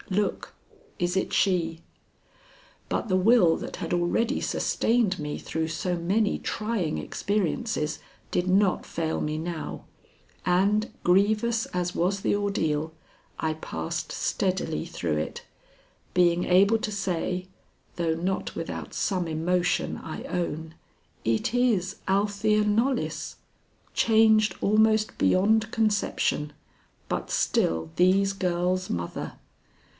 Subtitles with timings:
[0.09, 0.55] Look!
[0.99, 1.83] Is it she?"
[2.89, 8.85] But the will that had already sustained me through so many trying experiences did not
[8.85, 9.85] fail me now,
[10.43, 12.93] and, grievous as was the ordeal,
[13.39, 15.43] I passed steadily through it,
[16.15, 17.47] being able to say,
[17.95, 20.73] though not without some emotion, I own:
[21.23, 23.37] "It is Althea Knollys!
[23.93, 26.53] Changed almost beyond conception,
[27.07, 29.33] but still these girls' mother!"